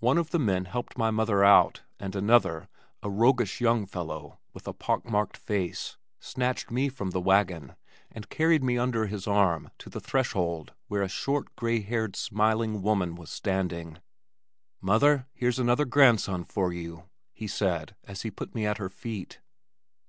One 0.00 0.18
of 0.18 0.30
the 0.30 0.40
men 0.40 0.64
helped 0.64 0.98
my 0.98 1.12
mother 1.12 1.44
out 1.44 1.82
and 2.00 2.16
another, 2.16 2.68
a 3.04 3.08
roguish 3.08 3.60
young 3.60 3.86
fellow 3.86 4.40
with 4.52 4.66
a 4.66 4.72
pock 4.72 5.04
marked 5.08 5.36
face, 5.36 5.96
snatched 6.18 6.72
me 6.72 6.88
from 6.88 7.10
the 7.10 7.20
wagon 7.20 7.76
and 8.10 8.28
carried 8.28 8.64
me 8.64 8.78
under 8.78 9.06
his 9.06 9.28
arm 9.28 9.70
to 9.78 9.88
the 9.88 10.00
threshold 10.00 10.72
where 10.88 11.02
a 11.02 11.08
short, 11.08 11.54
gray 11.54 11.78
haired 11.82 12.16
smiling 12.16 12.82
woman 12.82 13.14
was 13.14 13.30
standing. 13.30 14.00
"Mother, 14.80 15.28
here's 15.32 15.60
another 15.60 15.84
grandson 15.84 16.42
for 16.42 16.72
you," 16.72 17.04
he 17.32 17.46
said 17.46 17.94
as 18.02 18.22
he 18.22 18.32
put 18.32 18.56
me 18.56 18.66
at 18.66 18.78
her 18.78 18.88
feet. 18.90 19.38